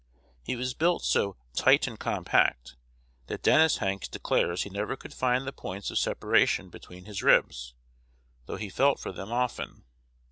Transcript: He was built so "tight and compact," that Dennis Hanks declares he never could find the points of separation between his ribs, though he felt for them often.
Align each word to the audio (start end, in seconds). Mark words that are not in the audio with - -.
He 0.41 0.55
was 0.55 0.73
built 0.73 1.03
so 1.05 1.37
"tight 1.55 1.85
and 1.85 1.99
compact," 1.99 2.75
that 3.27 3.43
Dennis 3.43 3.77
Hanks 3.77 4.07
declares 4.07 4.63
he 4.63 4.69
never 4.71 4.95
could 4.95 5.13
find 5.13 5.45
the 5.45 5.53
points 5.53 5.91
of 5.91 5.99
separation 5.99 6.69
between 6.69 7.05
his 7.05 7.21
ribs, 7.21 7.75
though 8.47 8.57
he 8.57 8.69
felt 8.71 8.99
for 8.99 9.11
them 9.11 9.31
often. 9.31 9.83